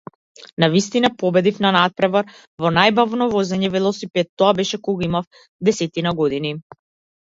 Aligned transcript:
Навистина 0.61 1.09
победив 1.19 1.59
на 1.65 1.73
натпревар 1.75 2.33
во 2.65 2.73
најбавно 2.79 3.29
возење 3.37 3.71
велосипед, 3.77 4.33
тоа 4.43 4.53
беше 4.65 4.85
кога 4.91 5.09
имав 5.13 5.33
десетина 5.73 6.21
години. 6.23 6.61